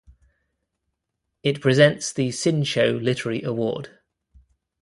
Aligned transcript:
It 1.43 1.61
presents 1.61 2.11
the 2.11 2.29
Shincho 2.29 2.99
Literary 2.99 3.43
Award. 3.43 3.99